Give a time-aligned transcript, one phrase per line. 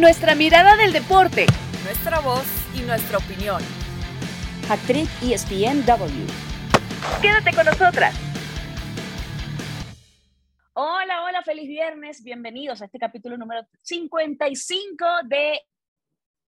[0.00, 1.44] Nuestra mirada del deporte.
[1.84, 3.62] Nuestra voz y nuestra opinión.
[4.70, 6.26] Actriz ESPNW.
[7.20, 8.18] Quédate con nosotras.
[10.72, 12.24] Hola, hola, feliz viernes.
[12.24, 15.60] Bienvenidos a este capítulo número 55 de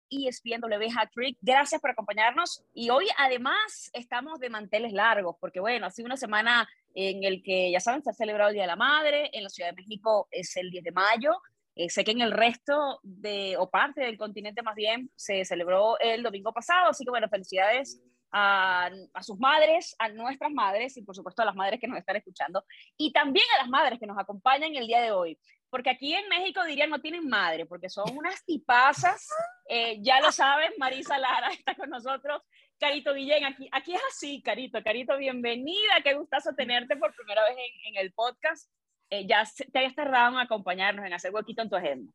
[0.08, 1.36] ESPNW Hat Trick.
[1.42, 2.64] Gracias por acompañarnos.
[2.72, 7.42] Y hoy además estamos de manteles largos, porque bueno, ha sido una semana en el
[7.42, 9.28] que, ya saben, se ha celebrado el Día de la Madre.
[9.34, 11.32] En la Ciudad de México es el 10 de mayo.
[11.76, 15.98] Eh, sé que en el resto de, o parte del continente más bien, se celebró
[15.98, 18.90] el domingo pasado, así que bueno, felicidades a,
[19.22, 22.64] sus madres, a nuestras madres y por supuesto a las madres que nos están escuchando
[22.96, 25.38] y también a las madres que nos acompañan el día de hoy.
[25.70, 29.28] Porque aquí en México dirían no tienen madre, porque son unas tipazas,
[29.68, 32.42] eh, ya lo saben, Marisa Lara está con nosotros,
[32.78, 37.56] Carito Guillén, aquí, aquí es así, Carito, Carito, bienvenida, qué gustazo tenerte por primera vez
[37.86, 38.68] en el podcast.
[39.10, 42.12] Eh, ya te hayas tardado en acompañarnos, en hacer huequito en tu agenda.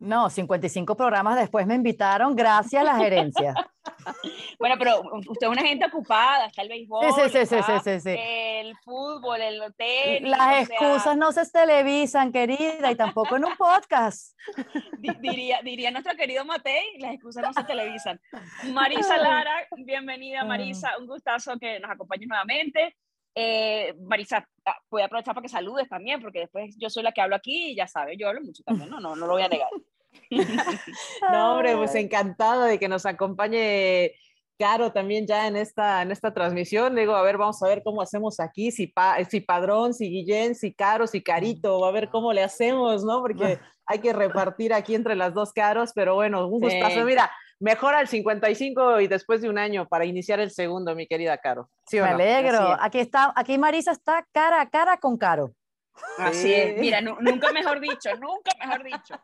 [0.00, 3.52] No, 55 programas después me invitaron, gracias a la gerencia.
[4.58, 7.46] bueno, pero usted es una gente ocupada, está el béisbol, sí, sí,
[7.84, 10.30] sí, sí, el fútbol, el hotel.
[10.30, 11.14] Las excusas sea...
[11.16, 14.34] no se televisan, querida, y tampoco en un podcast.
[15.20, 18.18] diría, diría nuestro querido Matei, las excusas no se televisan.
[18.72, 22.96] Marisa Lara, bienvenida Marisa, un gustazo que nos acompañes nuevamente.
[23.34, 27.12] Eh, Marisa, ah, voy a aprovechar para que saludes también, porque después yo soy la
[27.12, 29.42] que hablo aquí y ya sabes, yo hablo mucho también, no, no, no lo voy
[29.42, 29.68] a negar.
[31.32, 34.12] no, hombre, pues encantado de que nos acompañe
[34.60, 36.94] Caro también ya en esta, en esta transmisión.
[36.94, 40.54] Digo, a ver, vamos a ver cómo hacemos aquí, si, pa, si Padrón, si Guillén,
[40.54, 43.22] si Caro, si Carito, a ver cómo le hacemos, ¿no?
[43.22, 47.00] Porque hay que repartir aquí entre las dos Caros, pero bueno, un gustazo.
[47.00, 47.04] Sí.
[47.04, 51.38] Mira, mejor al 55 y después de un año para iniciar el segundo, mi querida
[51.38, 51.70] Caro.
[51.86, 52.14] ¿Sí Me no?
[52.14, 52.76] alegro.
[52.80, 55.52] Aquí está, aquí Marisa está cara a cara con Caro.
[56.18, 59.14] Así es, mira, nunca mejor dicho, nunca mejor dicho.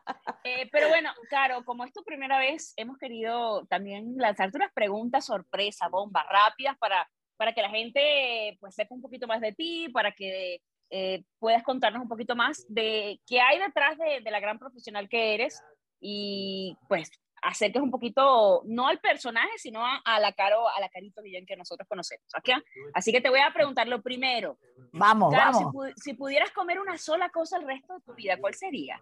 [0.43, 5.25] Eh, pero bueno, Caro, como es tu primera vez, hemos querido también lanzarte unas preguntas
[5.25, 9.89] sorpresa, bomba, rápidas, para, para que la gente pues sepa un poquito más de ti,
[9.89, 10.61] para que
[10.91, 15.09] eh, puedas contarnos un poquito más de qué hay detrás de, de la gran profesional
[15.09, 15.61] que eres
[15.99, 17.09] y pues
[17.47, 21.45] acerques un poquito, no al personaje, sino a, a, la caro, a la carito Guillén
[21.45, 22.27] que nosotros conocemos.
[22.37, 22.55] ¿okay?
[22.93, 24.57] Así que te voy a preguntar lo primero.
[24.91, 25.71] Vamos, claro, vamos.
[25.71, 29.01] Si, pu si, pudieras comer una sola cosa el resto de tu vida, ¿cuál sería?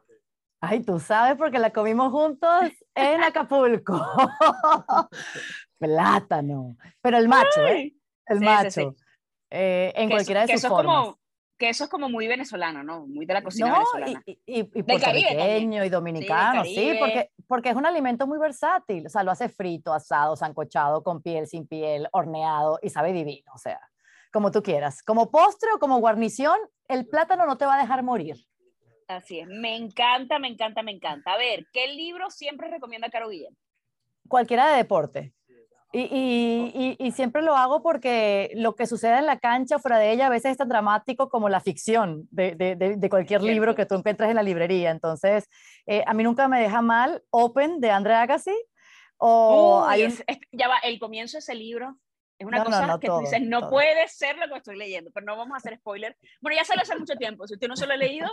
[0.61, 4.00] Ay, tú sabes porque la comimos juntos en Acapulco.
[5.79, 6.77] Plátano.
[7.01, 7.94] Pero el macho, ¿eh?
[8.27, 8.72] El sí, macho.
[8.72, 9.03] Sí, sí.
[9.50, 11.06] Eh, en que cualquiera eso, de sus que formas.
[11.06, 11.19] Como,
[11.58, 13.08] que eso es como muy venezolano, ¿no?
[13.08, 14.24] Muy de la cocina no, venezolana.
[14.26, 19.06] Y, y, y puertorriqueño y dominicano, sí, sí, porque, porque es un alimento muy versátil.
[19.06, 23.52] O sea, lo hace frito, asado, sancochado, con piel, sin piel, horneado y sabe divino.
[23.54, 23.80] O sea,
[24.32, 25.02] como tú quieras.
[25.02, 26.58] Como postre o como guarnición,
[26.90, 28.36] el plátano no te va a dejar morir.
[29.08, 29.48] Así es.
[29.48, 31.34] Me encanta, me encanta, me encanta.
[31.34, 33.56] A ver, ¿qué libro siempre recomienda Caro Guillén?
[34.28, 35.34] Cualquiera de deporte.
[35.97, 39.97] Y, y, y, y, siempre lo hago porque lo que sucede en la cancha fuera
[39.97, 43.41] de ella a veces es tan dramático como la ficción de, de, de, de cualquier
[43.41, 44.91] libro que tú encuentres en la librería.
[44.91, 45.47] Entonces,
[45.85, 48.51] eh, a mí nunca me deja mal Open de Andre Agassi.
[49.16, 50.07] O Uy, hay un...
[50.09, 51.95] es, es, ya va, el comienzo de ese libro
[52.38, 53.69] es una no, cosa no, no, que todo, tú dices, no todo.
[53.72, 56.18] puede ser lo que estoy leyendo, pero no vamos a hacer spoiler.
[56.41, 58.28] Bueno, ya salió hace mucho tiempo, si usted no se lo ha leído,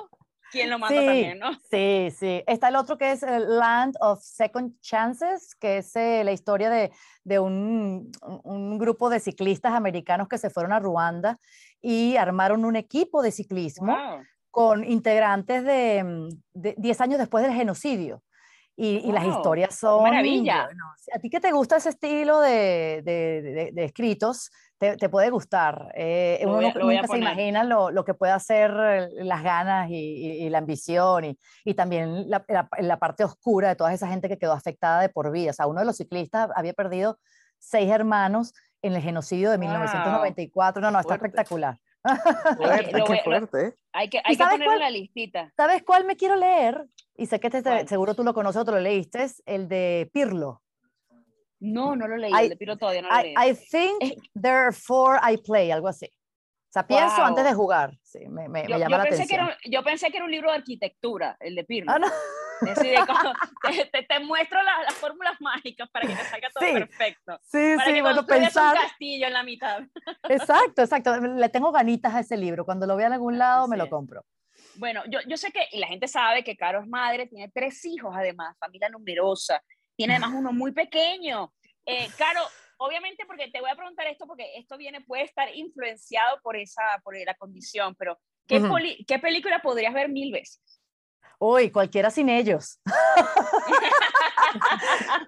[0.50, 1.52] ¿quién lo manda sí, también, no?
[1.70, 2.42] Sí, sí.
[2.46, 6.92] Está el otro que es Land of Second Chances, que es eh, la historia de,
[7.24, 11.38] de un, un, grupo de ciclistas americanos que se fueron a Ruanda
[11.80, 14.22] y armaron un equipo de ciclismo wow.
[14.50, 18.22] con integrantes de, de 10 años después del genocidio.
[18.76, 20.02] Y, wow, y, las historias son...
[20.02, 20.64] Maravilla.
[20.64, 20.84] Bueno,
[21.14, 25.30] a ti que te gusta ese estilo de, de, de, de escritos, te, te, puede
[25.30, 25.92] gustar.
[25.94, 28.72] Eh, uno voy, nunca se imagina lo, lo, que puede hacer
[29.12, 33.68] las ganas y, y, y la ambición y, y también la, la, la, parte oscura
[33.68, 35.50] de toda esa gente que quedó afectada de por vida.
[35.50, 37.18] O sea, uno de los ciclistas había perdido
[37.58, 39.66] seis hermanos en el genocidio de wow.
[39.66, 40.82] 1994.
[40.82, 41.78] No, no, está espectacular.
[42.56, 43.66] Fuerte, qué fuerte.
[43.66, 43.74] ¿eh?
[43.92, 45.52] Hay que, hay que ponerlo en la listita.
[45.56, 46.84] ¿Sabes cuál me quiero leer?
[47.22, 50.10] Y sé que este, seguro tú lo conoces o te lo leíste, es el de
[50.12, 50.60] Pirlo.
[51.60, 53.32] No, no lo leí, I, el de Pirlo todavía no lo leí.
[53.34, 56.06] I, I think therefore I play, algo así.
[56.06, 57.26] O sea, pienso wow.
[57.26, 57.96] antes de jugar.
[58.02, 59.28] Sí, me, me, yo, me llama yo la pensé atención.
[59.28, 61.92] Que era, yo pensé que era un libro de arquitectura, el de Pirlo.
[61.92, 62.08] Ah, no.
[62.62, 66.72] Te, te, te, muestro la, las fórmulas mágicas para que te salga todo sí.
[66.72, 67.38] perfecto.
[67.42, 68.76] Sí, para sí, que bueno, pensar.
[68.76, 69.80] un castillo en la mitad.
[70.28, 71.16] Exacto, exacto.
[71.20, 72.64] Le tengo ganitas a ese libro.
[72.64, 74.24] Cuando lo vea en algún lado, me lo compro.
[74.76, 77.84] Bueno, yo, yo sé que, y la gente sabe que Caro es madre, tiene tres
[77.84, 79.62] hijos además, familia numerosa,
[79.96, 81.52] tiene además uno muy pequeño.
[81.86, 82.40] Eh, Caro,
[82.78, 86.82] obviamente porque te voy a preguntar esto porque esto viene, puede estar influenciado por esa,
[87.02, 89.04] por la condición, pero ¿qué, uh -huh.
[89.06, 90.80] ¿qué película podrías ver mil veces?
[91.38, 92.80] Uy, cualquiera sin ellos.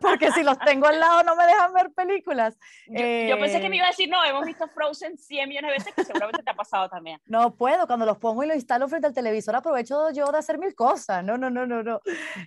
[0.00, 2.58] porque si los tengo al lado no me dejan ver películas.
[2.86, 5.94] Yo, pensé que me iba a decir, no, hemos visto Frozen 100 millones de veces,
[5.94, 7.20] que seguramente te ha pasado también.
[7.26, 10.58] No puedo, cuando los pongo y los instalo frente al televisor, aprovecho yo de hacer
[10.58, 11.24] mil cosas.
[11.24, 12.00] No, no, no, no, no.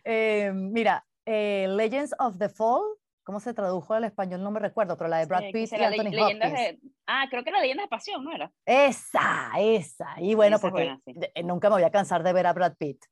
[0.04, 2.82] Eh, mira, eh, Legends of the Fall,
[3.24, 4.42] ¿cómo se tradujo al español?
[4.42, 6.80] No me recuerdo, pero la de Brad Pitt y Anthony Hopkins.
[7.08, 8.52] ah, creo que era Leyendas de Pasión, ¿no era?
[8.66, 10.16] Esa, esa.
[10.20, 10.98] Y bueno, porque
[11.44, 13.04] nunca me voy a cansar de ver a Brad Pitt.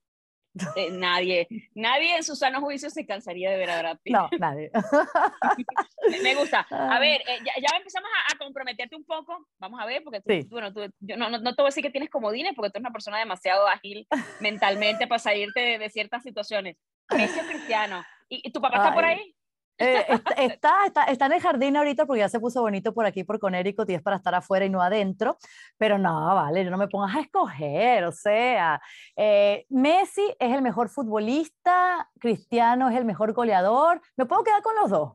[0.76, 4.14] Eh, nadie, nadie en su sano juicio se cansaría de ver a Brad Pitt.
[4.14, 4.72] No, nadie.
[6.24, 6.66] me, gusta.
[6.70, 9.48] A ver, eh, ya, empezamos a, comprometerte un poco.
[9.60, 11.90] Vamos a ver, porque tú, bueno, tú, yo no, no, te voy a decir que
[11.90, 14.08] tienes comodines, porque tú eres una persona demasiado ágil
[14.40, 16.78] mentalmente para salirte de, ciertas situaciones.
[17.16, 18.04] Messi Cristiano.
[18.30, 19.35] ¿Y, tu papá está por ahí?
[19.78, 20.06] Eh,
[20.38, 23.40] está, está, está, en el jardín ahorita porque ya se puso bonito por aquí, por
[23.40, 25.38] Conérico, y es para estar afuera y no adentro.
[25.78, 28.06] Pero no, vale, no me pongas a escoger.
[28.06, 28.82] O sea,
[29.16, 34.02] eh, Messi es el mejor futbolista, Cristiano es el mejor goleador.
[34.16, 35.14] ¿Me puedo quedar con los dos?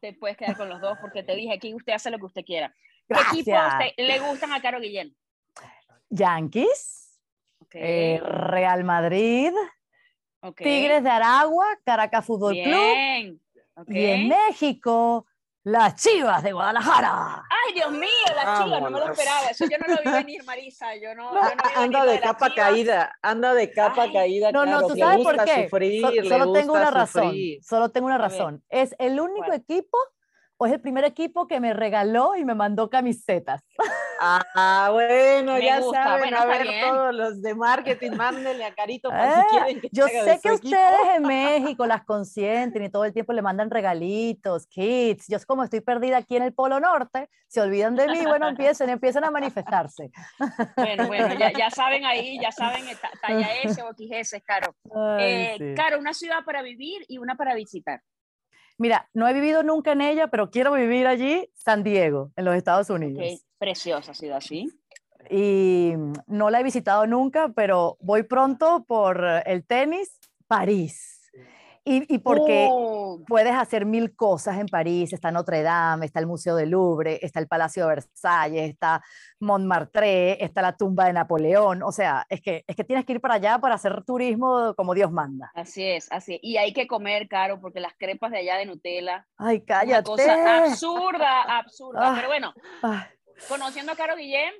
[0.00, 2.44] Te puedes quedar con los dos porque te dije aquí usted hace lo que usted
[2.44, 2.74] quiera.
[3.08, 3.56] ¿Qué equipo
[3.96, 5.14] le gustan a Caro Guillén?
[6.10, 7.18] Yankees,
[7.72, 9.52] eh, Real Madrid,
[10.56, 13.40] Tigres de Aragua, Caracas Fútbol Club
[13.88, 15.26] y en México,
[15.64, 17.44] las Chivas de Guadalajara.
[17.48, 19.46] Ay, Dios mío, las Chivas, no me lo esperaba.
[19.48, 20.96] Eso yo no lo vi venir, Marisa.
[20.96, 21.30] Yo no,
[21.76, 24.50] anda de, capa caída, anda de capa caída.
[24.52, 25.68] No, no, ¿tú sabes por qué?
[26.28, 27.34] solo tengo una razón.
[27.62, 28.64] Solo tengo una razón.
[28.68, 29.98] Es el único equipo
[30.62, 33.64] o es el primer equipo que me regaló y me mandó camisetas.
[34.20, 39.40] Ah, bueno, ya saben, a ver todos los de marketing, mándenle a Carito para si
[39.40, 43.32] ah, quieren que Yo sé que ustedes en México las consienten y todo el tiempo
[43.32, 45.26] le mandan regalitos, kits.
[45.26, 48.88] Yo como estoy perdida aquí en el Polo Norte, se olvidan de mí, bueno, empiecen,
[48.88, 50.12] empiezan a manifestarse.
[50.76, 52.84] Bueno, bueno, ya, ya saben ahí, ya saben,
[53.20, 54.76] talla S o XS, Caro.
[55.18, 58.00] Eh, Caro, una ciudad para vivir y una para visitar.
[58.78, 62.54] Mira, no he vivido nunca en ella, pero quiero vivir allí, San Diego, en los
[62.54, 63.44] Estados Unidos.
[63.58, 64.68] Preciosa ciudad, sí.
[65.30, 65.92] Y
[66.26, 71.21] no la he visitado nunca, pero voy pronto por el tenis, París.
[71.84, 73.24] Y, porque oh.
[73.26, 77.40] puedes hacer mil cosas en París, está Notre Dame, está el Museo del Louvre, está
[77.40, 79.02] el Palacio de Versalles, está
[79.40, 83.20] Montmartre, está la tumba de Napoleón, o sea, es que, es que tienes que ir
[83.20, 85.50] para allá para hacer turismo como Dios manda.
[85.54, 89.26] Así es, así Y hay que comer caro porque las crepas de allá de Nutella.
[89.36, 90.08] Ay, cállate.
[90.08, 92.14] Una cosa absurda, absurda.
[92.14, 92.54] Pero bueno,
[93.48, 94.54] conociendo a Caro Guillén,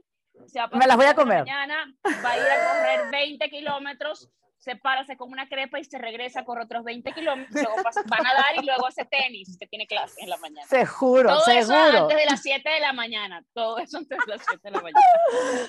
[0.47, 1.41] se va a Me las voy a comer.
[1.41, 4.29] Mañana va a ir a correr 20 kilómetros
[4.63, 8.17] se para, se come una crepa y se regresa, corre otros 20 kilómetros, luego va
[8.17, 10.65] a nadar y luego hace tenis, que tiene clase en la mañana.
[10.69, 11.89] Seguro, todo seguro.
[11.89, 14.71] Eso antes de las 7 de la mañana, todo eso antes de las 7 de
[14.71, 15.01] la mañana.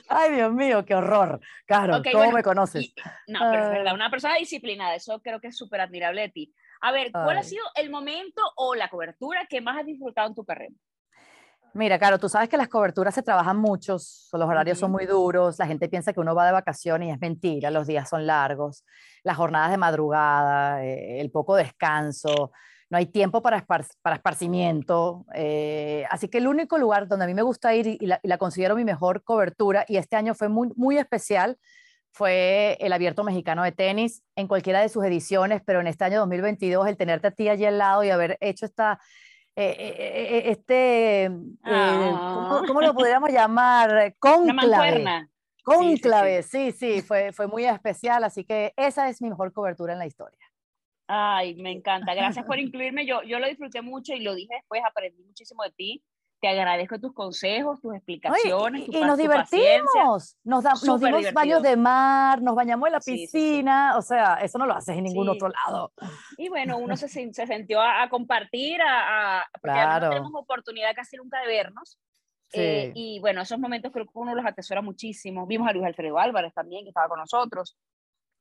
[0.09, 1.41] Ay, Dios mío, qué horror.
[1.65, 2.93] Claro, ¿cómo me conoces?
[3.25, 6.53] no, pero es verdad, una persona disciplinada, eso creo que es súper admirable de ti.
[6.81, 10.35] A ver, ¿cuál ha sido el momento o la cobertura que más has disfrutado en
[10.35, 10.75] tu carrera?
[11.75, 15.57] Mira, claro, tú sabes que las coberturas se trabajan muchos, los horarios son muy duros,
[15.57, 18.85] la gente piensa que uno va de vacaciones y es mentira, los días son largos,
[19.23, 22.51] las jornadas de madrugada, eh, el poco descanso,
[22.91, 25.25] no hay tiempo para, para esparcimiento.
[25.33, 28.75] Eh, así que el único lugar donde a mí me gusta ir y la, considero
[28.75, 31.57] mi mejor cobertura, y este año fue muy, muy especial,
[32.11, 36.19] fue el Abierto Mexicano de Tenis en cualquiera de sus ediciones, pero en este año
[36.19, 38.99] 2022 el tenerte a ti allí al lado y haber hecho esta
[39.55, 41.31] eh, eh, eh, este,
[41.63, 42.61] ah.
[42.67, 44.15] ¿cómo, lo podríamos llamar?
[44.19, 45.27] Conclave.
[45.63, 49.99] Conclave, sí sí, fue, fue muy especial, así que esa es mi mejor cobertura en
[49.99, 50.39] la historia.
[51.07, 54.81] Ay, me encanta, gracias por incluirme, yo, yo lo disfruté mucho y lo dije después,
[54.85, 56.03] aprendí muchísimo de ti
[56.43, 58.83] te agradezco tus consejos, tus explicaciones.
[58.85, 64.01] y, nos divertimos, nos, nos dimos baños de mar, nos bañamos en la piscina, o
[64.01, 65.93] sea, eso no lo haces en ningún otro lado.
[66.37, 71.39] Y bueno, uno se, se sintió a, compartir, a, porque no tenemos oportunidad casi nunca
[71.39, 71.97] de vernos.
[72.51, 75.47] Eh, y bueno, esos momentos creo que uno los atesora muchísimo.
[75.47, 77.77] Vimos a Luis Alfredo Álvarez también, que estaba con nosotros.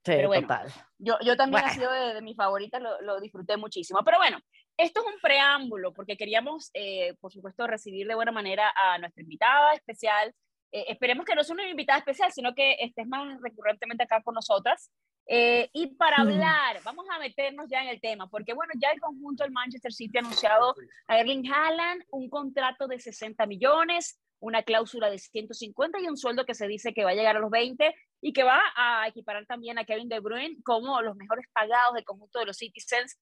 [0.04, 0.72] Sí, Pero bueno, total.
[0.98, 4.00] Yo, yo también he sido de, de mis favoritas, lo, lo, disfruté muchísimo.
[4.04, 4.38] Pero bueno,
[4.76, 9.22] esto es un preámbulo porque queríamos, eh, por supuesto, recibir de buena manera a nuestra
[9.22, 10.34] invitada especial.
[10.72, 14.34] Eh, esperemos que no sea una invitada especial, sino que estés más recurrentemente acá con
[14.34, 14.90] nosotras.
[15.26, 19.00] Eh, y para hablar, vamos a meternos ya en el tema, porque bueno, ya el
[19.00, 20.74] conjunto del Manchester City ha anunciado
[21.06, 26.44] a Erling Haaland un contrato de 60 millones, una cláusula de 150 y un sueldo
[26.44, 29.46] que se dice que va a llegar a los 20 y que va a equiparar
[29.46, 33.20] también a Kevin De Bruyne como los mejores pagados del conjunto de los Citizens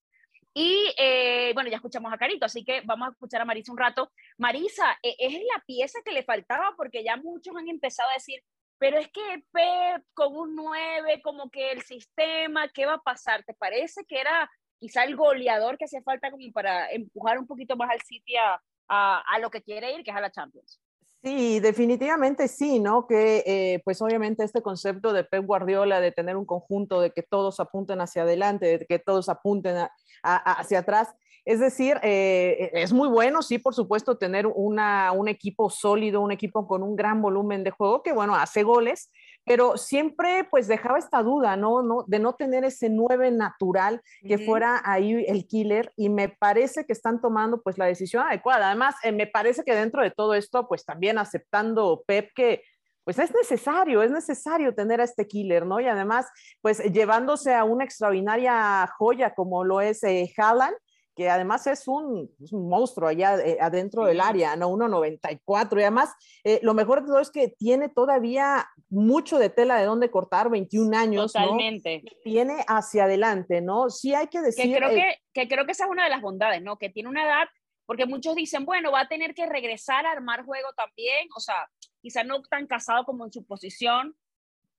[0.54, 3.78] y eh, bueno, ya escuchamos a Carito, así que vamos a escuchar a Marisa un
[3.78, 4.10] rato.
[4.38, 8.42] Marisa, e, es la pieza que le faltaba porque ya muchos han empezado a decir,
[8.78, 13.44] pero es que Pep con un 9, como que el sistema, ¿qué va a pasar?
[13.44, 17.76] ¿Te parece que era quizá el goleador que hacía falta como para empujar un poquito
[17.76, 20.80] más al City a, a, lo que quiere ir, que es a la Champions.
[21.22, 23.06] Sí, definitivamente sí, ¿no?
[23.06, 27.22] Que eh, pues obviamente este concepto de Pep Guardiola de tener un conjunto, de que
[27.22, 29.86] todos apunten hacia adelante, de que todos apunten
[30.22, 31.08] hacia atrás,
[31.44, 36.32] es decir, eh, es muy bueno, sí, por supuesto, tener una, un equipo sólido, un
[36.32, 39.10] equipo con un gran volumen de juego que, bueno, hace goles,
[39.44, 41.82] pero siempre pues dejaba esta duda, ¿no?
[41.82, 42.04] ¿no?
[42.06, 46.92] De no tener ese 9 natural que fuera ahí el killer y me parece que
[46.92, 48.66] están tomando pues la decisión adecuada.
[48.66, 52.62] Además, eh, me parece que dentro de todo esto pues también aceptando Pep que
[53.04, 55.80] pues es necesario, es necesario tener a este killer, ¿no?
[55.80, 56.26] Y además,
[56.60, 60.76] pues llevándose a una extraordinaria joya como lo es eh, Haaland,
[61.20, 64.70] que además es un, monstruo allá eh, adentro del área, ¿no?
[64.70, 65.78] 1.94.
[65.78, 69.84] Y además, eh, lo mejor de todo es que tiene todavía mucho de tela de
[69.84, 71.34] dónde cortar, 21 años.
[71.34, 72.02] Totalmente.
[72.24, 73.90] Tiene hacia adelante, ¿no?
[73.90, 74.64] Sí hay que decir.
[74.64, 76.78] Que creo, que, que creo que esa es una de las bondades, ¿no?
[76.78, 77.48] Que tiene una edad,
[77.84, 81.68] porque muchos dicen, bueno, va a tener que regresar a armar juego también, o sea,
[82.00, 84.16] quizá no tan casado como en su posición,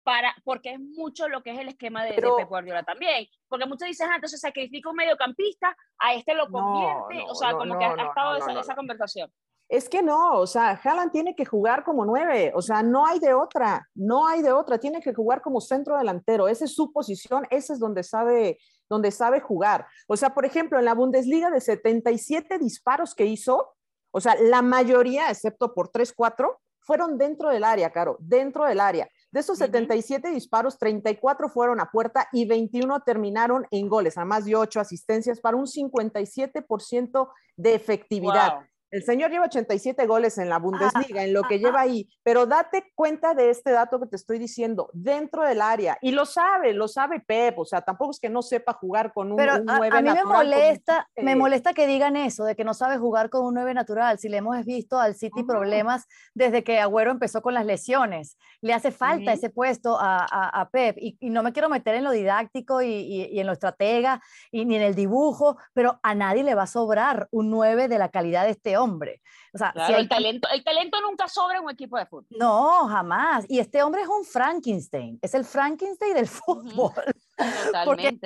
[0.04, 3.28] para, porque es mucho lo que es el esquema de, Pep Guardiola también.
[3.48, 7.78] Porque muchos dicen, ah, entonces sacrifica un mediocampista, a este lo convierte, o sea, como
[7.78, 9.32] que ha, estado esa, esa, conversación.
[9.70, 13.20] Es que no, o sea, Haaland tiene que jugar como nueve, o sea, no hay
[13.20, 16.92] de otra, no hay de otra, tiene que jugar como centro delantero, esa es su
[16.92, 18.58] posición, ese es donde sabe,
[18.90, 19.88] donde sabe jugar.
[20.08, 23.74] O sea, por ejemplo, en la Bundesliga de 77 disparos que hizo,
[24.12, 28.82] o sea, la mayoría, excepto por 3, 4, fueron dentro del área, Caro, dentro del
[28.82, 29.08] área.
[29.32, 34.58] De esos 77 disparos, 34 fueron a puerta y 21 terminaron en goles, además de
[34.58, 38.60] 8 asistencias para un 57% de efectividad.
[38.92, 42.92] El señor lleva 87 goles en la Bundesliga, en lo que lleva ahí, pero date
[42.94, 46.90] cuenta de este dato que te estoy diciendo, dentro del área, y lo sabe, lo
[46.90, 50.10] sabe Pep, o sea, tampoco es que no sepa jugar con un, pero a, mí
[50.10, 53.74] me molesta, me molesta que digan eso, de que no sabe jugar con un 9
[53.74, 58.38] natural, si le hemos visto al City problemas desde que Agüero empezó con las lesiones,
[58.60, 62.12] le hace falta ese puesto a, a, Pep, y, no me quiero meter en lo
[62.12, 64.22] didáctico y, y, en lo estratega,
[64.52, 67.98] y ni en el dibujo, pero a nadie le va a sobrar un 9 de
[67.98, 69.22] la calidad de este hombre.
[69.54, 72.38] O sea, si el, talento, el talento nunca sobra en un equipo de fútbol.
[72.40, 73.46] No, jamás.
[73.50, 76.94] Y este hombre es un Frankenstein, es el Frankenstein del fútbol.
[77.86, 78.18] Porque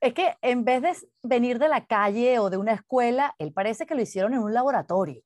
[0.00, 3.86] es que, en vez de venir de la calle o de una escuela, él parece
[3.86, 5.22] que lo hicieron en un laboratorio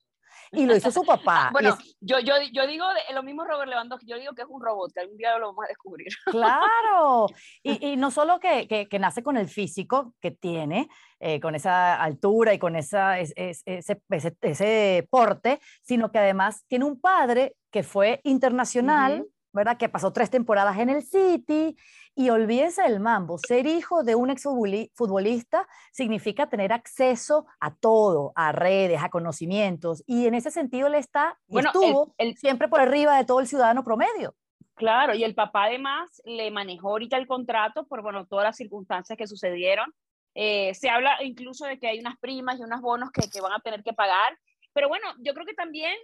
[0.52, 1.50] y lo hizo su papá.
[1.52, 4.92] bueno, yo, yo, yo digo lo mismo Robert Lewandowski, yo digo que es un robot,
[4.92, 6.08] que algún día lo vamos a descubrir.
[6.38, 7.26] Claro,
[7.62, 10.88] y, y no solo que, que, que, nace con el físico que tiene,
[11.20, 14.02] eh, con esa altura y con esa, ese, ese,
[14.40, 19.26] ese, porte, sino que además tiene un padre que fue internacional.
[19.52, 19.76] ¿Verdad?
[19.76, 21.76] Que pasó tres temporadas en el City
[22.14, 23.38] y olvídense del mambo.
[23.38, 30.26] Ser hijo de un exfutbolista significa tener acceso a todo, a redes, a conocimientos y
[30.26, 34.34] en ese sentido él está, bueno, estuvo siempre por arriba de todo el ciudadano promedio.
[34.74, 39.18] Claro, y el papá además le manejó ahorita el contrato por bueno, todas las circunstancias
[39.18, 39.92] que sucedieron.
[40.34, 43.52] Eh, se habla incluso de que hay unas primas y unos bonos que, que van
[43.52, 44.38] a tener que pagar.
[44.72, 45.96] Pero bueno, yo creo que también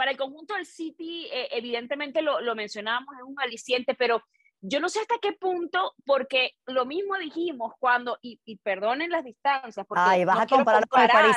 [0.00, 4.22] para el conjunto del City, eh, evidentemente lo, lo mencionábamos, es un aliciente, pero
[4.62, 9.24] yo no sé hasta qué punto, porque lo mismo dijimos cuando, y, y perdonen las
[9.24, 11.36] distancias, porque Ay, vas a comparar con el París.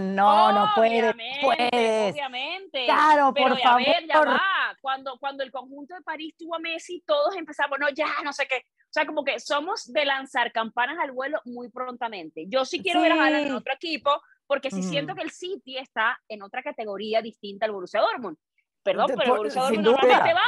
[0.00, 2.12] no, no puedes, puedes.
[2.12, 2.86] Obviamente.
[2.86, 3.84] Claro, pero por favor.
[3.84, 4.76] Ver, ya va.
[4.80, 8.48] Cuando, cuando el conjunto de París tuvo a Messi, todos empezamos, no, ya, no sé
[8.48, 8.56] qué.
[8.56, 12.46] O sea, como que somos de lanzar campanas al vuelo muy prontamente.
[12.48, 15.76] Yo sí quiero ver a Haaland en otro equipo, porque sí siento que el City
[15.78, 18.36] está en otra categoría distinta al Borussia Dortmund.
[18.82, 20.42] Perdón, pero el Borussia Dortmund normalmente va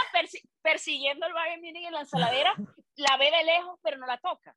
[0.62, 2.54] persiguiendo el Bayern Múnich en la ensaladera,
[2.96, 4.54] la ve de lejos, pero no la toca.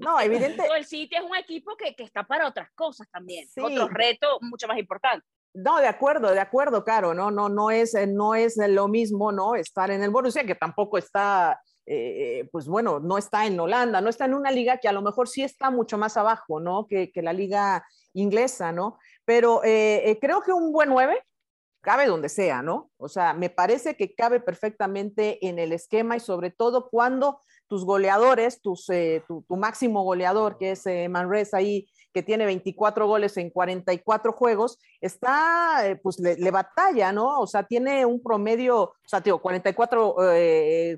[0.00, 0.64] No, evidente.
[0.76, 4.66] El City es un equipo que, que está para otras cosas también, otros retos mucho
[4.66, 5.28] más importantes.
[5.52, 9.56] No, de acuerdo, de acuerdo, Caro, no, no, no es, no es lo mismo, ¿no?
[9.56, 14.08] Estar en el Borussia, que tampoco está, eh, pues bueno, no está en Holanda, no
[14.08, 16.86] está en una liga que a lo mejor sí está mucho más abajo, ¿no?
[16.86, 18.98] Que, la liga inglesa, ¿no?
[19.24, 21.22] Pero eh, eh, creo que un buen 9
[21.80, 22.90] cabe donde sea, ¿no?
[22.96, 27.84] O sea, me parece que cabe perfectamente en el esquema y sobre todo cuando tus
[27.84, 33.50] goleadores, tus, eh, tu, máximo goleador, que es Manres ahí, que tiene 24 goles en
[33.50, 37.40] 44 juegos, está, pues le, batalla, ¿no?
[37.40, 40.16] O sea, tiene un promedio, o sea, digo, 44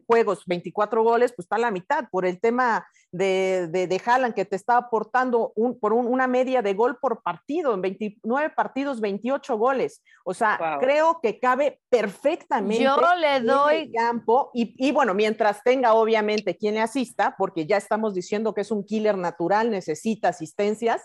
[0.07, 4.35] juegos, 24 goles, pues está a la mitad por el tema de, de, de Haaland,
[4.35, 9.01] que te está aportando un, por una media de gol por partido, en 29 partidos,
[9.01, 10.03] 28 goles.
[10.25, 12.83] O sea, creo que cabe perfectamente.
[12.83, 13.75] Yo le doy.
[13.75, 18.15] En el campo y, y, bueno, mientras tenga obviamente quien le asista, porque ya estamos
[18.15, 21.03] diciendo que es un killer natural, necesita asistencias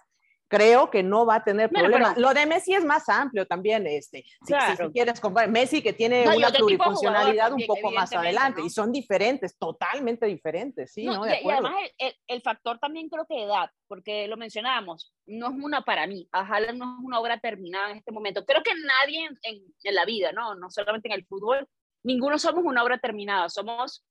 [0.48, 2.13] creo que no va a tener problema.
[2.18, 4.54] Lo de Messi es más amplio también, este, si,
[4.94, 10.25] quieres comparar, Messi que tiene una plurifuncionalidad un poco más adelante y son diferentes, totalmente
[10.25, 11.25] diferentes, sí, ¿no?
[11.25, 15.54] y, además el, el, factor también creo que de edad, porque lo mencionábamos, no es
[15.62, 18.46] una para mí, ojalá no es una obra terminada en este momento.
[18.46, 19.38] Creo que nadie en,
[19.84, 20.56] en, la vida, ¿no?
[20.56, 21.68] No solamente en el fútbol,
[22.04, 24.06] ninguno somos una obra terminada, somos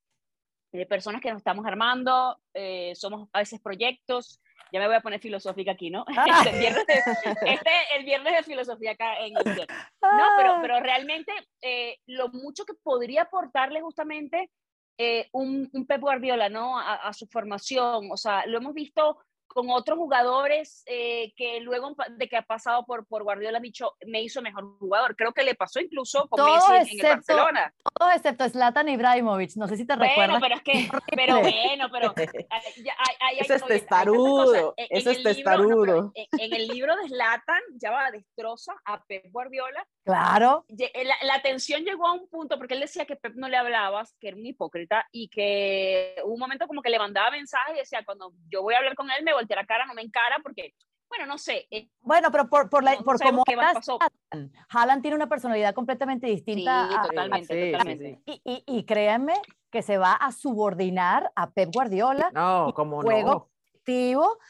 [0.72, 4.40] eh, personas que nos estamos armando, eh, somos a veces proyectos,
[4.76, 6.04] ya me voy a poner filosófica aquí, ¿no?
[6.16, 6.42] Ah.
[6.44, 6.94] Este, el, viernes de,
[7.52, 10.58] este, el viernes de filosofía acá en el No, pero, ah.
[10.60, 14.50] pero realmente eh, lo mucho que podría aportarle justamente
[14.98, 16.78] eh, un, un, Pep Guardiola, ¿no?
[16.78, 19.18] A, a, su formación, o sea, lo hemos visto
[19.56, 23.58] con otros jugadores eh, que luego de que ha pasado por, por Guardiola
[24.06, 25.16] me hizo mejor jugador.
[25.16, 27.74] Creo que le pasó incluso con Messi en, el Barcelona.
[27.98, 30.42] Todo excepto Zlatan Ibrahimovic, no sé si te bueno, recuerdas.
[30.42, 32.14] pero es que, pero bueno, pero...
[33.40, 36.12] Ese es testarudo, ese es testarudo.
[36.14, 39.86] En, el libro de Zlatan ya va, destroza a Pep Guardiola.
[40.04, 40.66] Claro.
[40.68, 44.14] La, la tensión llegó a un punto, porque él decía que Pep no le hablabas,
[44.20, 48.04] que era un hipócrita, y que un momento como que le mandaba mensajes y decía,
[48.04, 50.74] cuando yo voy a hablar con él, me voy la cara, no me encara porque,
[51.08, 51.66] bueno, no sé.
[51.70, 53.44] Eh, bueno, pero por, por, la, por cómo
[54.68, 56.88] Haaland, tiene una personalidad completamente distinta.
[56.90, 58.22] Sí, totalmente, totalmente.
[58.26, 59.34] Y, y, y, créanme
[59.70, 62.30] que se va a subordinar a Pep Guardiola.
[62.32, 63.48] No, como no.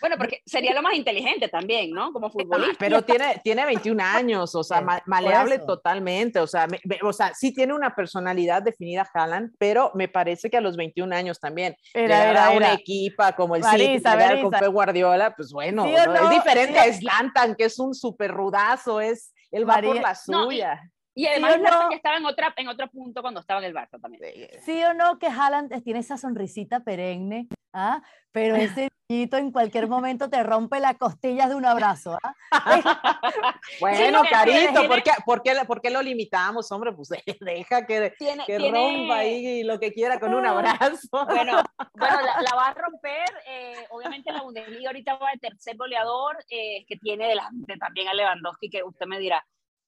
[0.00, 2.12] Bueno, porque sería lo más inteligente también, ¿no?
[2.12, 2.76] Como futbolista.
[2.78, 6.66] Pero tiene, tiene 21 años, o sea, maleable totalmente, o sea,
[7.02, 11.14] o sea, sí tiene una personalidad definida Haaland, pero me parece que a los 21
[11.14, 14.02] años también era, era, una equipa como el City,
[14.42, 19.32] con Pep Guardiola, pues bueno, es diferente a Slantan, que es un súper rudazo, es,
[19.50, 20.80] él va por la suya.
[21.16, 21.90] Y además no?
[21.90, 24.22] ya estaba en, otra, en otro punto cuando estaba en el Barça también.
[24.60, 28.02] Sí o no que Haaland tiene esa sonrisita perenne, ¿ah?
[28.32, 32.18] pero ese niñito en cualquier momento te rompe las costillas de un abrazo.
[32.22, 32.34] ¿ah?
[33.80, 36.92] bueno, Carito, ¿por qué, por, qué, ¿por qué, lo limitamos, hombre?
[36.92, 37.08] Pues
[37.40, 38.12] deja que,
[38.46, 40.50] que rompa ahí lo que quiera con un ah.
[40.50, 41.24] abrazo.
[41.24, 41.62] Bueno,
[41.94, 43.30] bueno la, va a romper.
[43.48, 48.12] Eh, obviamente la Bundesliga ahorita va de tercer goleador, eh, que tiene delante también a
[48.12, 49.42] Lewandowski, que usted me dirá,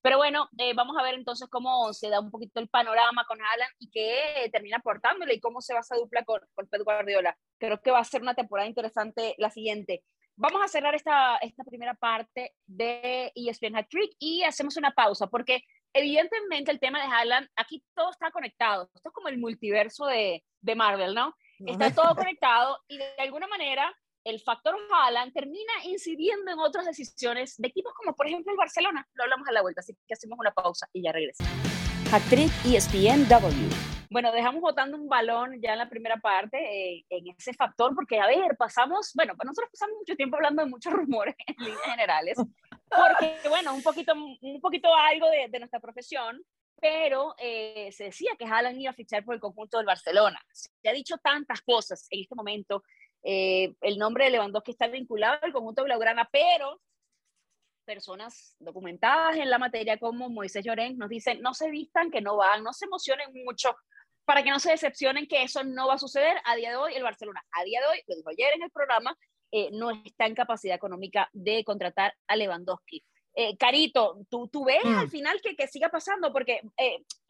[0.08, 3.42] pero bueno, eh, vamos a ver entonces cómo se da un poquito el panorama con
[3.42, 7.36] Alan y qué termina aportándole y cómo se va esa dupla con, con Pep Guardiola.
[7.58, 10.02] Creo que va a ser una temporada interesante la siguiente.
[10.34, 15.26] Vamos a cerrar esta, esta primera parte de ESPN Hat Trick y hacemos una pausa
[15.26, 18.88] porque evidentemente el tema de Haaland, aquí todo está conectado.
[18.94, 21.34] Esto es como el multiverso de, de Marvel, ¿no?
[21.66, 27.56] Está todo conectado y de alguna manera el factor Haaland termina incidiendo en otras decisiones
[27.56, 29.06] de equipos como por ejemplo el Barcelona.
[29.14, 31.52] Lo hablamos a la vuelta, así que hacemos una pausa y ya regresamos.
[32.12, 33.98] Actriz ESPNW.
[34.10, 38.18] Bueno, dejamos botando un balón ya en la primera parte eh, en ese factor, porque
[38.18, 41.82] a ver, pasamos, bueno, pues nosotros pasamos mucho tiempo hablando de muchos rumores en líneas
[41.82, 42.38] generales,
[42.88, 46.42] porque bueno, un poquito, un poquito algo de, de nuestra profesión,
[46.80, 50.40] pero eh, se decía que Haaland iba a fichar por el conjunto del Barcelona.
[50.52, 52.82] Se ha dicho tantas cosas en este momento
[53.22, 56.80] eh, el nombre de Lewandowski está vinculado al conjunto blaugrana, pero
[57.84, 62.36] personas documentadas en la materia como Moisés Llorén nos dicen, no se vistan que no
[62.36, 63.74] van, no se emocionen mucho,
[64.26, 66.36] para que no se decepcionen que eso no va a suceder.
[66.44, 68.70] A día de hoy, el Barcelona, a día de hoy, lo dijo ayer en el
[68.70, 69.16] programa,
[69.50, 73.02] eh, no está en capacidad económica de contratar a Lewandowski.
[73.34, 75.10] Eh, Carito, ¿tú, tú ves al mm.
[75.10, 76.60] final que, que, siga pasando, porque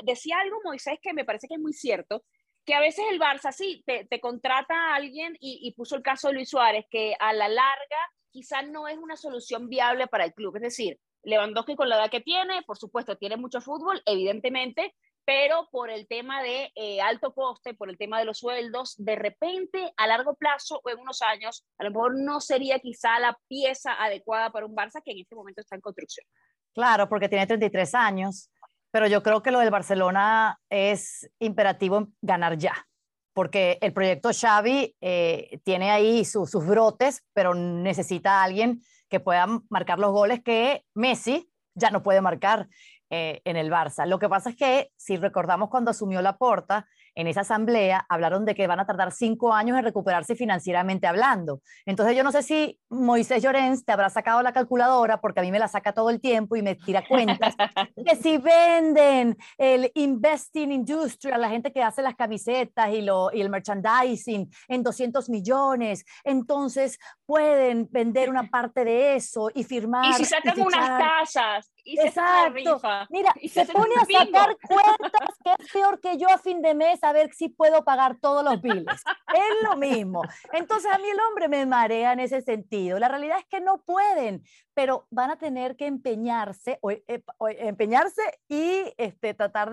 [0.03, 2.25] decía algo Moisés que me parece que es muy cierto,
[2.69, 6.35] que a veces el Barça sí te, contrata a alguien y, puso el caso de
[6.35, 10.57] Luis Suárez, que a la larga quizás no es una solución viable para el club.
[10.57, 15.67] Es decir, Lewandowski con la edad que tiene, por supuesto, tiene mucho fútbol, evidentemente, pero
[15.73, 19.91] por el tema de eh, alto coste, por el tema de los sueldos, de repente
[19.97, 23.95] a largo plazo o en unos años, a lo mejor no sería quizá la pieza
[23.95, 26.27] adecuada para un Barça que en este momento está en construcción.
[26.75, 28.51] Claro, porque tiene 33 años,
[28.91, 32.87] pero yo creo que lo del Barcelona es imperativo ganar ya,
[33.33, 39.47] porque el proyecto Xavi eh, tiene ahí sus brotes, pero necesita a alguien que pueda
[39.71, 42.69] marcar los goles que Messi ya no puede marcar
[43.11, 44.07] eh, en el Barça.
[44.07, 46.87] Lo que pasa es que si recordamos cuando asumió la porta,
[47.19, 51.61] en esa asamblea hablaron de que van a tardar cinco años en recuperarse financieramente hablando.
[51.85, 55.51] Entonces yo no sé si Moisés Llorens te habrá sacado la calculadora, porque a mí
[55.51, 57.57] me la saca todo el tiempo y me tira cuentas,
[58.07, 63.41] que si venden el investing industrial, la gente que hace las camisetas y, lo, y
[63.41, 70.07] el merchandising en 200 millones, entonces pueden vender una parte de eso y firmar.
[70.07, 72.81] Y si sacan unas tasas Exacto.
[73.11, 77.03] Mira, se, pone a sacar cuentas que es peor que yo a fin de mes
[77.09, 78.87] a ver si puedo pagar todos los biles.
[79.35, 80.23] es lo mismo.
[80.53, 82.99] Entonces a mí el hombre me marea en ese sentido.
[82.99, 84.43] La realidad es que no pueden,
[84.75, 87.03] pero van a tener que empeñarse, o, eh,
[87.39, 89.73] empeñarse y este, tratar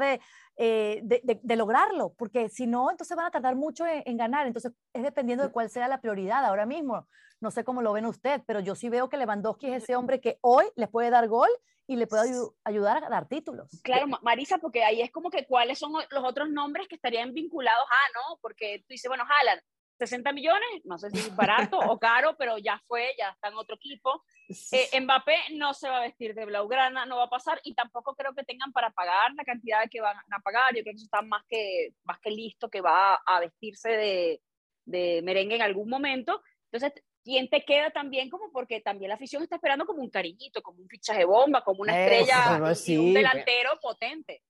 [0.58, 4.48] eh, de, de, lograrlo, porque si no, entonces van a tardar mucho en, en ganar.
[4.48, 7.08] Entonces es dependiendo de cuál sea la prioridad ahora mismo.
[7.42, 10.22] No sé cómo lo ven usted, pero yo sí veo que Lewandowski es ese hombre
[10.22, 11.50] que hoy les puede dar gol
[11.88, 12.32] y le puede
[12.64, 13.70] ayudar a dar títulos.
[13.84, 17.86] Claro, Marisa, porque ahí es como que cuáles son los otros nombres que estarían vinculados
[17.90, 18.40] a, ¿no?
[18.42, 19.62] Porque tú dices, bueno, Haaland,
[20.00, 23.56] 60 millones, no sé si es barato o caro, pero ya fue, ya está en
[23.56, 24.24] otro equipo.
[24.72, 28.16] Eh, Mbappé no se va a vestir de blaugrana, no va a pasar y tampoco
[28.16, 30.76] creo que tengan para pagar la cantidad que van a pagar.
[30.76, 34.42] Yo creo que eso está más que, más que listo que va a vestirse de,
[34.86, 36.42] de merengue en algún momento.
[36.72, 40.62] Entonces, ¿quién te queda también como porque también la afición está esperando como un cariñito,
[40.62, 44.44] como un fichaje bomba, como una estrella y un delantero potente?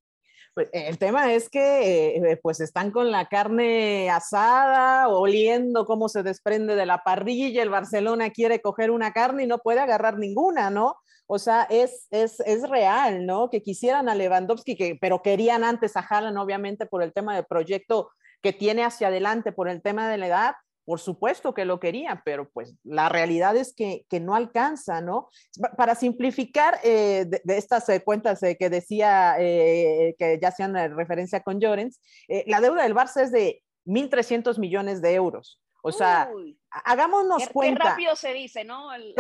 [0.54, 6.24] Pues el tema es que eh, pues están con la carne asada, oliendo cómo se
[6.24, 10.70] desprende de la parrilla, el Barcelona quiere coger una carne y no puede agarrar ninguna,
[10.70, 10.98] ¿no?
[11.28, 13.50] O sea, es, es, es real, ¿no?
[13.50, 17.46] Que quisieran a Lewandowski, que, pero querían antes a Haaland, obviamente, por el tema del
[17.46, 18.12] proyecto
[18.42, 22.22] que tiene hacia adelante, por el tema de la edad, por supuesto que lo querían,
[22.24, 25.30] pero pues la realidad es que, no alcanza, ¿no?
[25.76, 31.60] Para simplificar eh, de, estas eh, cuentas eh, que decía que ya hacían referencia con
[31.60, 32.00] Llorens,
[32.46, 35.60] la deuda del Barça es de 1.300 millones de euros.
[35.82, 36.32] O sea,
[36.70, 37.84] hagámonos cuenta.
[37.84, 38.94] Qué rápido se dice, ¿no?
[38.94, 39.14] El,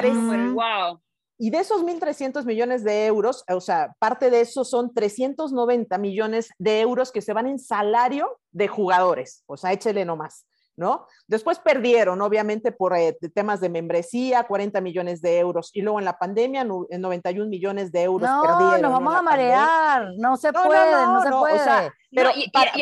[0.53, 0.99] wow.
[1.37, 6.49] Y de esos 1.300 millones de euros, o sea, parte de eso son 390 millones
[6.57, 9.43] de euros que se van en salario de jugadores.
[9.45, 10.47] O sea, échele nomás.
[10.77, 11.07] ¿No?
[11.27, 16.05] Después perdieron, obviamente, por eh, temas de membresía, 40 millones de euros, y luego en
[16.05, 18.81] la pandemia, 91 millones de euros no, perdieron.
[18.81, 21.91] nos vamos a marear, no se puede, no, se puede.
[22.13, 22.29] pero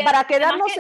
[0.06, 0.72] para, quedarnos...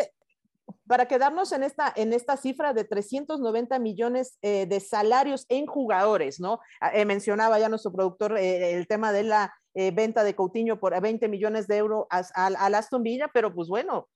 [0.85, 6.41] Para quedarnos en esta, en esta cifra de 390 millones eh, de salarios en jugadores,
[6.41, 6.59] ¿no?
[6.81, 11.29] Ah, eh, mencionaba ya nuestro productor el tema de la venta de Coutinho por 20
[11.29, 14.07] millones de euros al Aston Villa, pero pues bueno,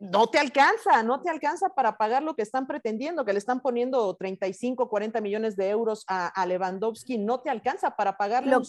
[0.00, 3.60] no te alcanza, no te alcanza para pagar lo que están pretendiendo, que le están
[3.60, 8.64] poniendo 35, 40 millones de euros a, Lewandowski, no te alcanza para pagarle un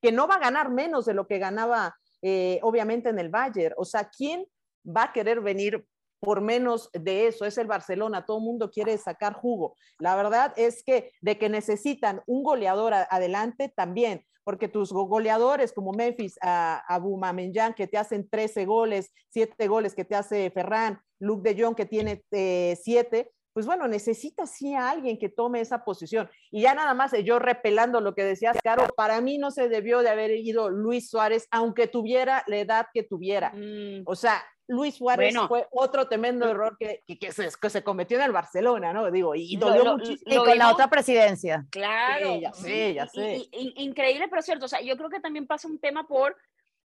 [0.00, 3.74] que no va a ganar menos de lo que ganaba eh, obviamente en el Bayern.
[3.78, 4.46] O sea, ¿quién
[4.86, 5.84] va a querer venir
[6.20, 7.44] por menos de eso?
[7.44, 9.76] Es el Barcelona, todo el mundo quiere sacar jugo.
[9.98, 15.90] La verdad es que de que necesitan un goleador adelante también porque tus goleadores como
[15.90, 21.52] Memphis, a, a que te hacen 13 goles, 7 goles que te hace Ferran, Luke
[21.52, 25.82] de Jong, que tiene 7, eh, pues bueno, necesitas sí a alguien que tome esa
[25.82, 26.30] posición.
[26.52, 30.02] Y ya nada más, yo repelando lo que decías, Caro, para mí no se debió
[30.02, 33.50] de haber ido Luis Suárez, aunque tuviera la edad que tuviera.
[33.52, 34.02] Mm.
[34.04, 38.24] O sea, Luis Suárez fue otro tremendo error que, que, se, que, se, cometió en
[38.24, 39.10] el Barcelona, ¿no?
[39.10, 40.32] Digo, y dolió muchísimo.
[40.32, 41.66] Y con la otra presidencia.
[41.70, 42.34] Claro.
[42.34, 43.48] Sí, ya sé, ya sé.
[43.52, 44.64] increíble, pero cierto.
[44.66, 46.36] O sea, yo creo que también pasa un tema por,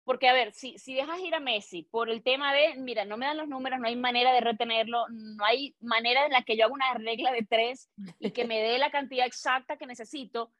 [0.03, 3.17] porque a ver, si, si dejas ir a Messi por el tema de, mira, no
[3.17, 6.57] me dan los números, no hay manera de retenerlo, no hay manera en la que
[6.57, 10.51] yo haga una regla de tres y que me dé la cantidad exacta que necesito,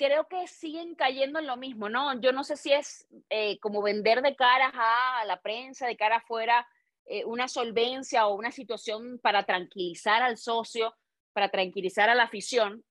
[0.00, 2.18] creo que siguen cayendo en lo mismo, ¿no?
[2.22, 6.16] Yo no sé si es eh, como vender de cara a la prensa, de cara
[6.16, 6.66] afuera,
[7.04, 10.94] eh, una solvencia o una situación para tranquilizar al socio,
[11.34, 12.82] para tranquilizar a la afición,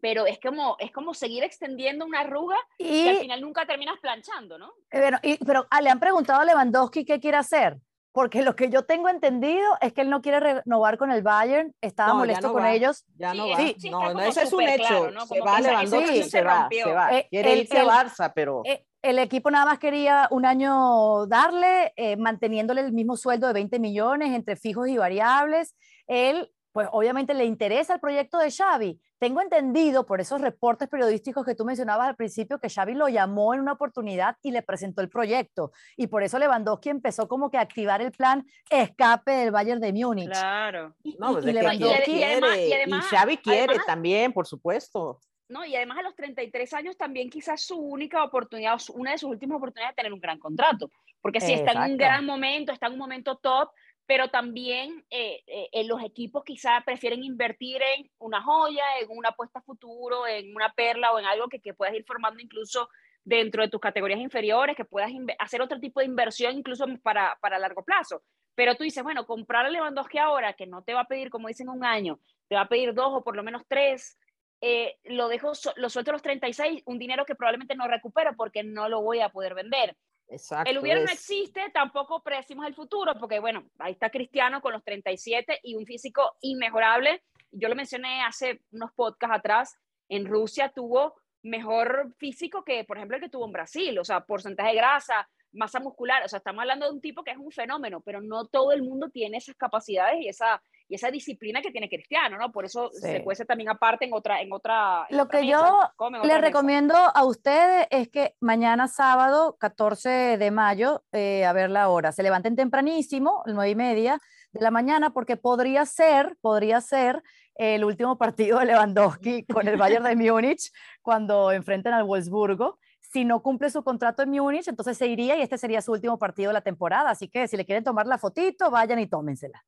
[0.00, 4.56] pero es como, es como seguir extendiendo una arruga y al final nunca terminas planchando,
[4.56, 4.72] ¿no?
[4.88, 7.76] Pero, pero ah, le han preguntado a Lewandowski qué quiere hacer
[8.12, 11.74] porque lo que yo tengo entendido es que él no quiere renovar con el Bayern,
[11.80, 13.04] estaba molesto con ellos.
[13.16, 13.56] Ya no va.
[13.56, 15.10] Sí, no, no, ese es un hecho.
[15.26, 17.18] Se va Lewandowski, se, va, se va.
[17.18, 18.62] Eh, quiere irse a Barça, pero...
[18.64, 23.52] Eh, el equipo nada más quería un año darle, eh, manteniéndole el mismo sueldo de
[23.54, 25.74] 20 millones entre fijos y variables.
[26.06, 28.98] Él pues obviamente le interesa el proyecto de Xavi.
[29.18, 33.54] Tengo entendido por esos reportes periodísticos que tú mencionabas al principio que Xavi lo llamó
[33.54, 35.72] en una oportunidad y le presentó el proyecto.
[35.96, 39.92] Y por eso Lewandowski empezó como que a activar el plan escape del Bayern de
[39.92, 40.30] Múnich.
[40.30, 40.94] Claro.
[41.04, 45.20] Y, no, pues Lewandowski quiere, y, además, Xavi quiere también, por supuesto.
[45.48, 49.28] No, y además a los 33 años también quizás su única oportunidad, una de sus
[49.28, 50.90] últimas oportunidades de tener un gran contrato.
[51.20, 53.70] Porque si está en un gran momento, está en un momento top,
[54.12, 59.62] pero también eh, eh, los equipos quizás prefieren invertir en una joya, en una apuesta
[59.62, 62.90] futuro, en una perla o en algo que, que puedas ir formando incluso
[63.24, 67.58] dentro de tus categorías inferiores, que puedas hacer otro tipo de inversión incluso para, para
[67.58, 68.22] largo plazo.
[68.54, 71.48] Pero tú dices, bueno, comprar a Lewandowski ahora, que no te va a pedir, como
[71.48, 74.18] dicen, un año, te va a pedir dos o por lo menos tres,
[74.60, 79.20] eh, lo dejo, los 36, un dinero que probablemente no recupero porque no lo voy
[79.20, 79.96] a poder vender.
[80.32, 84.72] Exacto, el hubiera no existe, tampoco predecimos el futuro, porque bueno, ahí está Cristiano con
[84.72, 87.22] los 37 y un físico inmejorable.
[87.50, 93.16] Yo lo mencioné hace unos podcasts atrás, en Rusia tuvo mejor físico que, por ejemplo,
[93.16, 96.60] el que tuvo en Brasil, o sea, porcentaje de grasa, masa muscular, o sea, estamos
[96.60, 99.56] hablando de un tipo que es un fenómeno, pero no todo el mundo tiene esas
[99.56, 102.52] capacidades y esa, y esa disciplina que tiene Cristiano, ¿no?
[102.52, 104.40] Por eso se puede ser también aparte en otra...
[104.40, 105.80] En otra Lo que yo
[106.22, 111.88] le recomiendo a ustedes es que mañana sábado, 14 de mayo, eh, a ver la
[111.88, 114.20] hora, se levanten tempranísimo, 9 y media
[114.52, 117.22] de la mañana, porque podría ser, podría ser
[117.54, 122.78] el último partido de Lewandowski con el Bayern de Múnich cuando enfrenten al Wolfsburgo
[123.12, 126.18] si no cumple su contrato en Múnich, entonces se iría y este sería su último
[126.18, 127.10] partido de la temporada.
[127.10, 129.62] Así que si le quieren tomar la fotito, vayan y tómensela.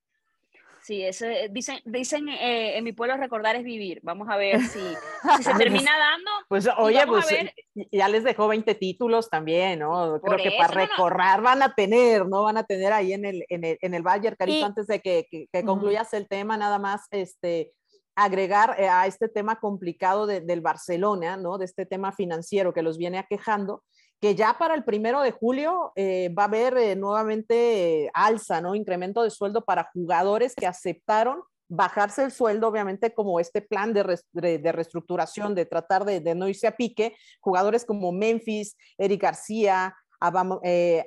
[0.84, 4.00] Sí, ese, dicen, dicen eh, en mi pueblo recordar es vivir.
[4.02, 4.80] Vamos a ver si,
[5.42, 6.30] se termina dando.
[6.46, 7.26] Pues oye, pues
[7.90, 10.20] ya les dejó 20 títulos también, ¿no?
[10.20, 12.42] Creo que para recorrer van a tener, ¿no?
[12.42, 15.26] Van a tener ahí en el, en el, en el Bayern, Carito, antes de que,
[15.30, 17.72] que, concluyas el tema, nada más, este,
[18.14, 21.56] agregar eh, a este tema complicado del Barcelona, ¿no?
[21.56, 23.82] De este tema financiero que los viene aquejando,
[24.24, 28.74] que ya para el primero de julio eh, va a haber eh, nuevamente alza, ¿no?
[28.74, 34.02] Incremento de sueldo para jugadores que aceptaron bajarse el sueldo, obviamente, como este plan de,
[34.72, 40.58] reestructuración, de tratar de, de, no irse a pique, jugadores como Memphis, Eric García, Aba,
[40.62, 41.04] eh,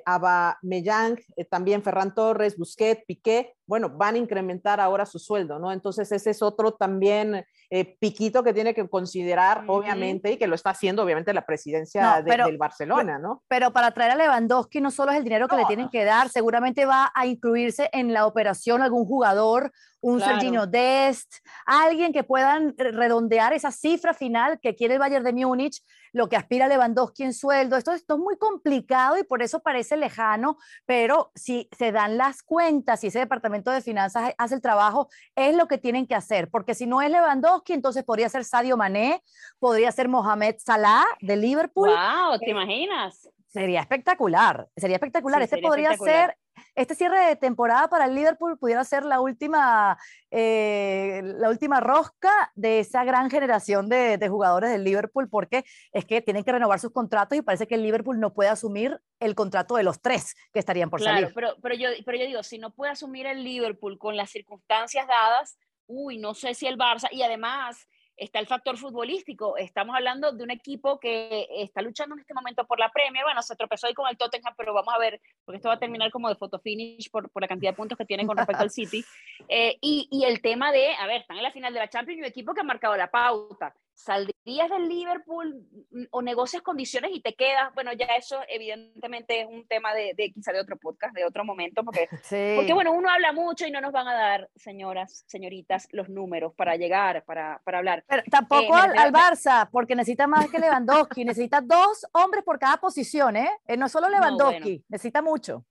[0.62, 5.70] Meyang, eh, también Ferran Torres, Busquet, Piqué, bueno, van a incrementar ahora su sueldo, ¿no?
[5.70, 10.54] Entonces ese es otro también eh, piquito que tiene que considerar, obviamente, y que lo
[10.54, 13.42] está haciendo, obviamente, la presidencia del Barcelona, ¿no?
[13.46, 16.30] Pero para traer a Lewandowski no solo es el dinero que le tienen que dar,
[16.30, 21.30] seguramente va a incluirse en la operación algún jugador, un Sergio Dest,
[21.66, 26.36] alguien que puedan redondear esa cifra final que quiere el Bayern de Múnich, lo que
[26.36, 27.76] aspira Lewandowski en sueldo.
[27.76, 32.42] Esto, esto es muy complicado y por eso parece lejano, pero si se dan las
[32.42, 36.48] cuentas, si ese departamento de finanzas hace el trabajo, es lo que tienen que hacer,
[36.50, 39.22] porque si no es Lewandowski, entonces podría ser Sadio Mané,
[39.58, 41.88] podría ser Mohamed Salah de Liverpool.
[41.88, 42.38] ¡Wow!
[42.38, 43.28] ¿Te imaginas?
[43.58, 45.42] Sería espectacular, sería espectacular.
[45.42, 46.36] este podría ser,
[46.76, 49.98] este cierre de temporada para el Liverpool pudiera ser la última,
[50.30, 56.04] eh, la última rosca de esa gran generación de, de, jugadores del Liverpool, porque es
[56.04, 59.34] que tienen que renovar sus contratos y parece que el Liverpool no puede asumir el
[59.34, 61.34] contrato de los tres que estarían por claro, salir.
[61.34, 65.08] Pero, pero, yo, pero yo digo, si no puede asumir el Liverpool con las circunstancias
[65.08, 69.56] dadas, uy, no sé si el Barça, y además está el factor futbolístico.
[69.56, 73.24] Estamos hablando de un equipo que está luchando en este momento por la Premier.
[73.24, 75.78] Bueno, se tropezó ahí con el Tottenham, pero vamos a ver, porque esto va a
[75.78, 78.62] terminar como de photo finish por, por la cantidad de puntos que tienen con respecto
[78.62, 79.04] al City.
[79.48, 82.18] Eh, y, y, el tema de, a ver, están en la final de la Champions
[82.18, 83.74] y un equipo que ha marcado la pauta.
[83.98, 87.74] ¿Saldrías del Liverpool mm, o negocias condiciones y te quedas?
[87.74, 91.44] Bueno, ya eso evidentemente es un tema de, de quizá de otro podcast, de otro
[91.44, 92.08] momento, porque,
[92.56, 96.54] porque bueno, uno habla mucho y no nos van a dar, señoras, señoritas, los números
[96.54, 98.04] para llegar, para, para hablar.
[98.06, 102.76] Pero tampoco eh, al, Barça, porque necesita más que Lewandowski, necesita dos hombres por cada
[102.76, 103.50] posición, ¿eh?
[103.66, 105.64] eh no solo Lewandowski, necesita mucho.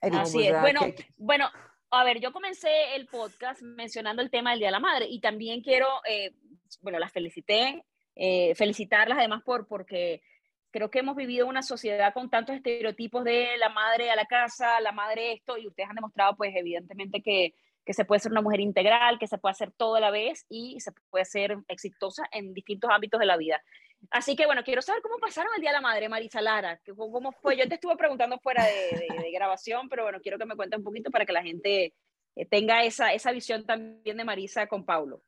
[0.00, 0.60] Así es.
[0.60, 0.82] Bueno,
[1.16, 1.50] bueno,
[1.94, 5.20] a ver, yo comencé el podcast mencionando el tema del Día de la Madre y
[5.20, 6.32] también quiero, eh,
[6.80, 7.84] bueno, las felicité,
[8.16, 10.22] eh, felicitarlas además por, porque
[10.70, 14.80] creo que hemos vivido una sociedad con tantos estereotipos de la madre a la casa,
[14.80, 18.40] la madre esto, y ustedes han demostrado pues evidentemente que, que se puede ser una
[18.40, 22.24] mujer integral, que se puede hacer todo a la vez y se puede ser exitosa
[22.32, 23.62] en distintos ámbitos de la vida.
[24.10, 26.80] Así que bueno, quiero saber cómo pasaron el Día de la Madre, Marisa Lara.
[26.96, 27.56] ¿Cómo fue?
[27.56, 31.10] Yo te estuve preguntando fuera de, grabación, pero bueno, quiero que me cuentes un poquito
[31.10, 31.94] para que la gente
[32.36, 35.22] eh, tenga esa, esa visión también de Marisa con Paulo.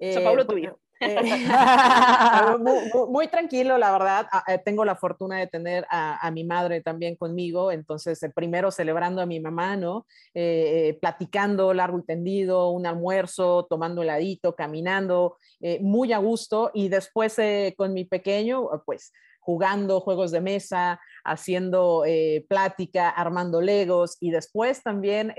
[0.00, 0.78] Eh, Paulo tuyo.
[0.98, 1.16] Eh,
[3.08, 4.26] muy, tranquilo, la verdad.
[4.32, 9.20] Ah, eh, tengo la fortuna de tener a, mi madre también conmigo, entonces primero celebrando
[9.20, 10.06] a mi mamá, ¿no?
[11.00, 15.36] platicando largo y tendido, un almuerzo, tomando heladito, caminando,
[15.80, 16.70] muy a gusto.
[16.72, 17.36] Y después
[17.76, 22.04] con mi pequeño, pues jugando juegos de mesa, haciendo
[22.48, 25.34] plática, armando legos y después también,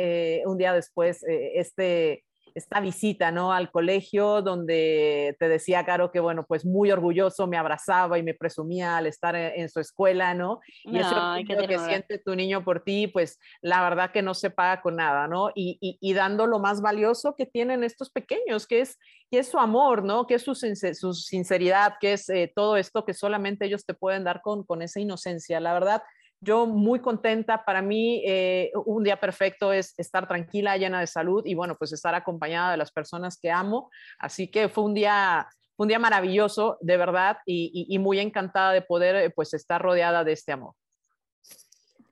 [0.46, 2.24] un día después, este
[2.56, 3.54] esta visita, ¿no?
[3.54, 8.34] Al colegio donde te decía, Caro, que bueno, pues muy orgulloso, me abrazaba y me
[8.34, 10.60] presumía al estar en, su escuela, ¿no?
[10.84, 11.16] Y eso
[11.48, 15.28] que siente tu niño por ti, pues la verdad que no se paga con nada,
[15.28, 15.52] ¿no?
[15.56, 18.98] Y, y, dando lo más valioso que tienen estos pequeños, que es,
[19.30, 20.28] que es su amor, ¿no?
[20.28, 24.24] Que es su, su sinceridad, que es eh, todo esto que solamente ellos te pueden
[24.24, 25.60] dar con, con esa inocencia.
[25.60, 26.04] La verdad,
[26.42, 27.64] yo muy contenta.
[27.64, 31.94] Para mí, eh, un día perfecto es estar tranquila, llena de salud y bueno, pues
[31.94, 33.90] estar acompañada de las personas que amo.
[34.18, 39.16] Así que fue un día, un día maravilloso, de verdad, y, muy encantada de poder
[39.16, 40.74] eh, pues estar rodeada de este amor.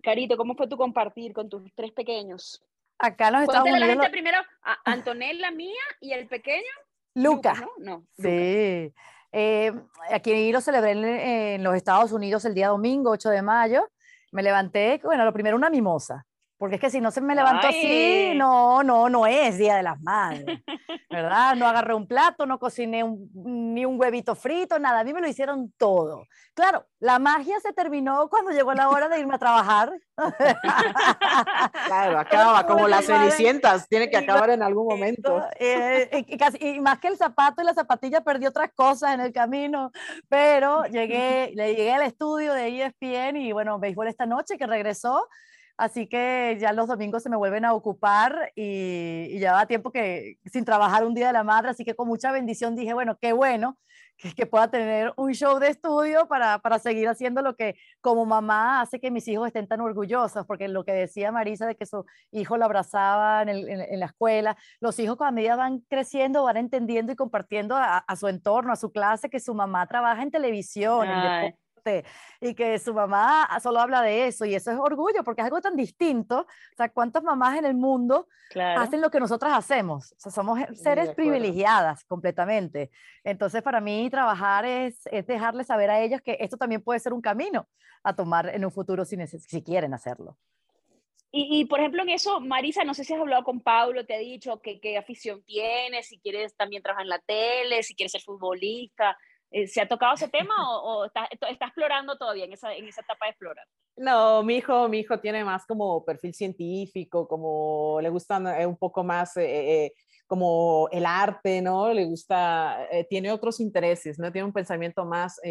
[0.04, 2.64] Carito, ¿cómo fue tu compartir con tus tres pequeños?
[3.00, 3.80] Acá nos Estados Unidos.
[3.80, 6.70] la gente primero, a Antonella mía y el pequeño.
[7.16, 7.56] Luca.
[7.80, 8.06] ¿no?
[8.18, 8.94] Sí.
[9.32, 9.72] Eh,
[10.12, 13.90] aquí lo celebré en, los Estados Unidos el día domingo, 8 de mayo.
[14.32, 16.26] Me levanté, bueno, lo primero una mimosa,
[16.60, 19.84] porque es que si no se me levantó así, no, no, no es Día de
[19.84, 20.44] las Madres,
[21.10, 21.56] ¿verdad?
[21.56, 23.02] No agarré un plato, no cociné
[23.34, 26.26] ni un huevito frito, nada, a mí me lo hicieron todo.
[26.54, 29.94] Claro, la magia se terminó cuando llegó la hora de irme a trabajar.
[31.86, 35.42] claro, acaba como las cenicientas, tiene que acabar en algún momento.
[35.58, 39.32] Eh, y, y, más que el zapato y la zapatilla perdí otras cosas en el
[39.32, 39.94] camino,
[40.28, 45.26] pero llegué, le llegué al estudio de ESPN y bueno, béisbol esta noche que regresó
[45.80, 50.38] Así que ya los domingos se me vuelven a ocupar y, ya va tiempo que
[50.46, 53.32] sin trabajar un día de la madre, así que con mucha bendición dije, bueno, qué
[53.32, 53.78] bueno
[54.18, 58.26] que, que pueda tener un show de estudio para, para, seguir haciendo lo que como
[58.26, 61.86] mamá hace que mis hijos estén tan orgullosos, porque lo que decía Marisa de que
[61.86, 66.58] su hijo lo abrazaba en, en, la escuela, los hijos a medida van creciendo van
[66.58, 71.08] entendiendo y compartiendo a, su entorno, a su clase, que su mamá trabaja en televisión,
[71.08, 71.56] en
[72.42, 75.62] y que su mamá solo habla de eso y eso es orgullo porque es algo
[75.62, 76.42] tan distinto.
[76.42, 80.14] O sea, ¿cuántas mamás en el mundo hacen lo que nosotras hacemos?
[80.14, 82.92] O sea, somos seres privilegiadas completamente.
[83.24, 87.14] Entonces, para mí trabajar es, es dejarles saber a ellos que esto también puede ser
[87.14, 87.68] un camino
[88.04, 90.38] a tomar en un futuro si, si quieren hacerlo.
[91.32, 94.16] Y, y, por ejemplo, en eso, Marisa, no sé si has hablado con Pablo, te
[94.16, 98.22] ha dicho qué afición tienes, si quieres también trabajar en la tele, si quieres ser
[98.22, 99.16] futbolista.
[99.52, 103.02] Eh, ¿Se ha tocado ese tema o, está, está, explorando todavía en esa, en esa
[103.02, 103.66] etapa de explorar?
[103.96, 108.78] No, mi hijo, mi hijo tiene más como perfil científico, como le gusta eh, un
[108.78, 109.94] poco más eh,
[110.26, 111.92] como el arte, ¿no?
[111.92, 114.32] Le gusta, tiene otros intereses, ¿no?
[114.32, 115.42] Tiene un pensamiento más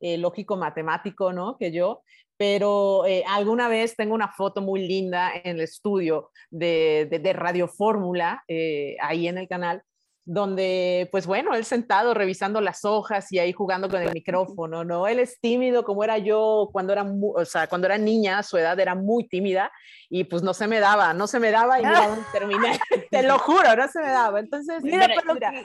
[0.00, 1.58] lógico, matemático, ¿no?
[1.58, 2.04] Que yo,
[2.36, 7.66] pero alguna vez tengo una foto muy linda en el estudio de, de, de Radio
[7.66, 8.44] Fórmula,
[9.00, 9.82] ahí en el canal,
[10.30, 15.08] donde, pues bueno, él sentado revisando las hojas y ahí jugando con el micrófono, ¿no?
[15.08, 18.78] Él es tímido como era yo cuando era, o sea, cuando era niña, su edad
[18.78, 19.72] era muy tímida
[20.10, 22.78] y pues no se me daba, no se me daba y mira, terminé,
[23.10, 24.40] te lo juro, no se me daba.
[24.40, 25.08] Entonces, mira,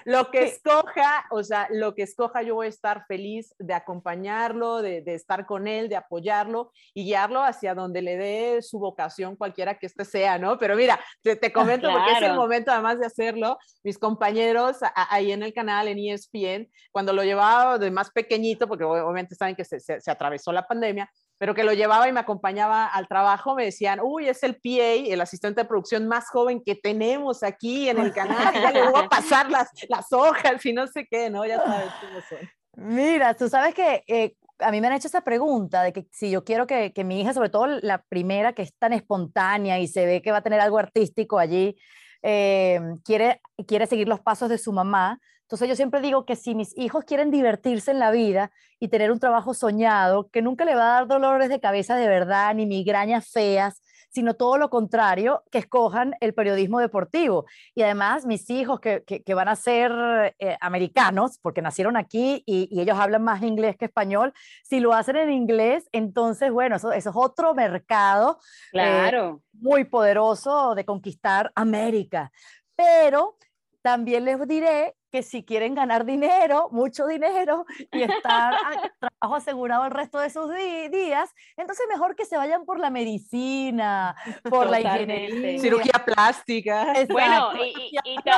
[0.05, 4.81] lo que escoja, o sea, lo que escoja yo voy a estar feliz de acompañarlo,
[4.81, 9.35] de, de estar con él, de apoyarlo y guiarlo hacia donde le dé su vocación,
[9.35, 10.57] cualquiera que este sea, ¿no?
[10.57, 15.31] Pero mira, te, te comento porque es el momento además de hacerlo, mis compañeros ahí
[15.31, 19.65] en el canal, en ESPN, cuando lo llevaba de más pequeñito, porque obviamente saben que
[19.65, 21.09] se, se, atravesó la pandemia,
[21.43, 25.11] pero que lo llevaba y me acompañaba al trabajo, me decían, uy, es el PA,
[25.11, 29.01] el asistente de producción más joven que tenemos aquí en el canal, ya le voy
[29.03, 31.45] a pasar las, las hojas y no sé qué, ¿no?
[31.45, 32.49] Ya sabes cómo son.
[32.77, 36.31] Mira, tú sabes que eh, a mí me han hecho esa pregunta de que si
[36.31, 39.89] yo quiero que, que, mi hija, sobre todo la primera que es tan espontánea y
[39.89, 41.75] se ve que va a tener algo artístico allí,
[42.21, 45.19] eh, quiere, quiere seguir los pasos de su mamá.
[45.53, 49.11] Entonces yo siempre digo que si mis hijos quieren divertirse en la vida y tener
[49.11, 52.65] un trabajo soñado, que nunca le va a dar dolores de cabeza de verdad ni
[52.65, 57.45] migrañas feas, sino todo lo contrario, que escojan el periodismo deportivo.
[57.75, 59.91] Y además, mis hijos que, que, van a ser
[60.39, 65.17] eh, americanos, porque nacieron aquí y, ellos hablan más inglés que español, si lo hacen
[65.17, 69.43] en inglés, entonces, bueno, eso, eso es otro mercado eh, claro.
[69.51, 72.31] muy poderoso de conquistar América.
[72.75, 73.37] Pero
[73.83, 78.55] también les diré que si quieren ganar dinero, mucho dinero, y estar
[78.99, 80.51] trabajo asegurado el resto de sus
[80.91, 84.15] días, entonces mejor que se vayan por la medicina,
[84.49, 85.59] por la ingeniería.
[85.59, 86.95] Cirugía plástica.
[87.11, 87.95] Bueno, y,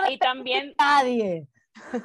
[0.09, 0.73] y también...
[0.77, 1.47] Nadie.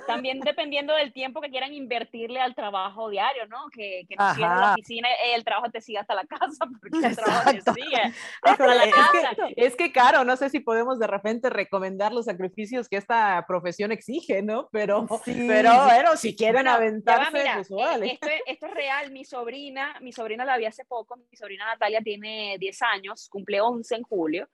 [0.06, 3.68] También dependiendo del tiempo que quieran invertirle al trabajo diario, ¿no?
[3.72, 7.16] Que, que no la oficina y el trabajo te siga hasta la casa, porque el
[7.16, 9.36] trabajo te sigue hasta la es casa.
[9.36, 13.44] Que, es que, caro, no sé si podemos de repente recomendar los sacrificios que esta
[13.46, 14.68] profesión exige, ¿no?
[14.72, 18.12] Pero, pero bueno, si quieren aventarse, pues vale.
[18.12, 22.00] esto, esto, es real, mi sobrina, mi sobrina la vi hace poco, mi sobrina Natalia
[22.00, 24.48] tiene 10 años, cumple 11 en julio,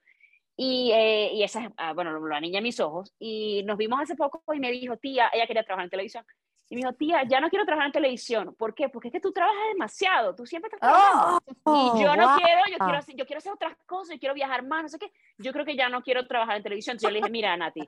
[0.59, 3.13] Y, eh, y esa es, ah, bueno, la niña a mis ojos.
[3.19, 6.25] Y nos vimos hace poco y me dijo, tía, ella quería trabajar en televisión.
[6.69, 8.53] Y me dijo, tía, ya no quiero trabajar en televisión.
[8.55, 8.89] ¿Por qué?
[8.89, 11.41] Porque es que tú trabajas demasiado, tú siempre estás trabajando.
[11.63, 14.65] Oh, y yo no quiero, yo quiero, yo quiero hacer otras cosas, yo quiero viajar
[14.65, 15.11] más, no sé qué.
[15.37, 16.95] Yo creo que ya no quiero trabajar en televisión.
[16.95, 17.87] Entonces yo le dije, mira, Nati,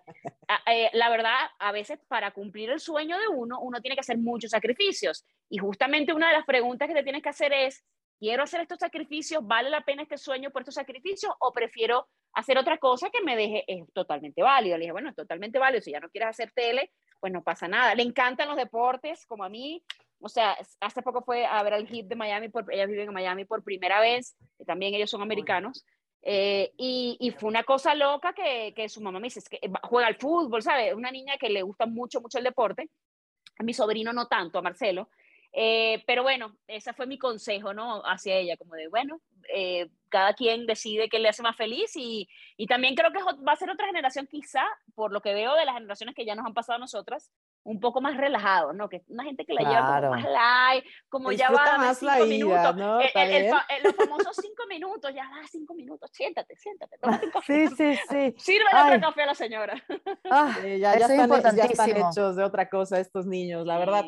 [0.68, 4.18] eh, la verdad, a veces para cumplir el sueño de uno, uno tiene que hacer
[4.18, 5.26] muchos sacrificios.
[5.50, 7.84] Y justamente una de las preguntas que te tienes que hacer es,
[8.20, 9.46] ¿quiero hacer estos sacrificios?
[9.46, 11.34] ¿Vale la pena este sueño por estos sacrificios?
[11.40, 13.64] ¿O prefiero hacer otra cosa que me deje?
[13.68, 14.78] Es totalmente válido.
[14.78, 15.82] Le dije, bueno, es totalmente válido.
[15.82, 17.96] Si ya no quieres hacer tele, pues no pasa nada.
[17.96, 19.84] Le encantan los deportes, como a mí.
[20.22, 23.14] O sea, hace poco fue a ver al hit de Miami, por, ellas viven en
[23.14, 24.36] Miami por primera vez,
[24.68, 25.86] también ellos son americanos.
[26.22, 29.62] Eh, y, y, fue una cosa loca que, que su mamá me dice, es que
[29.84, 30.94] juega al fútbol, ¿sabes?
[30.94, 32.90] Una niña que le gusta mucho, mucho el deporte.
[33.58, 35.10] A mi sobrino no tanto, a Marcelo.
[35.52, 38.02] Eh, pero bueno, ese fue mi consejo, ¿no?
[38.06, 39.20] Hacia ella, como de, bueno,
[39.54, 43.54] eh, cada quien decide qué le hace más feliz y, y, también creo que va
[43.54, 46.46] a ser otra generación quizá, por lo que veo de las generaciones que ya nos
[46.46, 47.32] han pasado a nosotras,
[47.64, 48.90] un poco más relajado, ¿no?
[48.90, 52.26] Que una gente que la lleva como más light, como ya va más cinco la
[52.26, 52.76] minutos.
[52.76, 53.00] ¿no?
[53.00, 53.52] El,
[53.84, 57.68] los famosos cinco minutos, ya va cinco minutos, siéntate, siéntate, tómate un café.
[57.68, 58.36] Sí, sí, sí.
[58.38, 59.84] Sirve otro café a la señora.
[60.32, 64.06] Ah, ya, ya, están, ya, están, hechos de otra cosa estos niños, la verdad.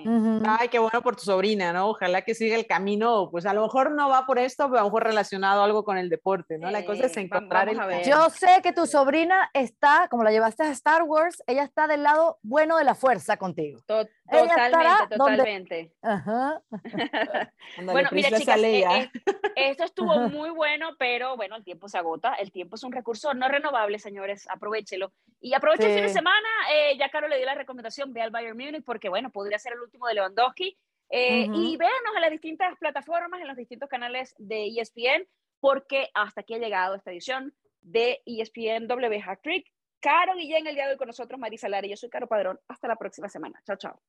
[0.47, 1.89] Ay, qué bueno por tu sobrina, ¿no?
[1.89, 4.81] Ojalá que siga el camino, pues a lo mejor no va por esto, pero a
[4.81, 6.71] lo mejor relacionado algo con el deporte, ¿no?
[6.71, 7.77] la cosa es encontrar el...
[8.03, 12.03] Yo sé que tu sobrina está, como la llevaste a Star Wars, ella está del
[12.03, 13.79] lado bueno de la fuerza contigo.
[13.87, 15.91] totalmente, totalmente.
[16.01, 16.61] Ajá.
[17.83, 19.09] bueno, mira chicas, eh, eh,
[19.55, 23.33] esto estuvo muy bueno, pero bueno, el tiempo se agota, el tiempo es un recurso
[23.33, 25.11] no renovable, señores, aprovechelo.
[25.39, 28.31] Y aproveche el fin de semana, eh, ya Caro le dio la recomendación, ve al
[28.31, 30.77] Bayern Munich, porque bueno, podría ser el último de Lewandowski,
[31.09, 35.27] Y véanos en las distintas plataformas, en los distintos canales de ESPN
[35.59, 39.71] porque hasta aquí ha llegado esta edición de ESPN W Hat Trick.
[40.01, 42.59] Caro Guillén el día de hoy con nosotros, Marisa Lara y yo soy Caro Padrón.
[42.67, 43.61] Hasta la próxima semana.
[43.65, 43.99] Chao, chao.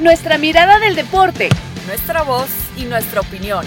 [0.00, 1.50] Nuestra mirada del deporte,
[1.86, 3.66] nuestra voz y nuestra opinión.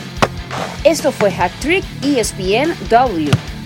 [0.84, 3.57] Esto fue Hat Trick ESPN W.